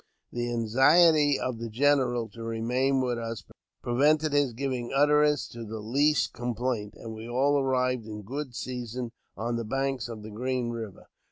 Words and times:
The 0.31 0.49
anxiety 0.51 1.39
of 1.39 1.59
the 1.59 1.69
general 1.69 2.27
to 2.29 2.41
remain 2.41 3.01
with 3.01 3.19
us 3.19 3.43
prevented 3.83 4.33
his 4.33 4.51
giving 4.53 4.91
utterance 4.91 5.47
to 5.49 5.63
the 5.63 5.77
least 5.79 6.33
complaint, 6.33 6.95
and 6.95 7.13
we 7.13 7.29
all 7.29 7.59
arrived 7.59 8.07
in 8.07 8.23
good 8.23 8.55
season 8.55 9.11
on 9.37 9.57
the 9.57 9.63
banks 9.63 10.09
of 10.09 10.23
Green 10.23 10.71
Eiver. 10.71 11.03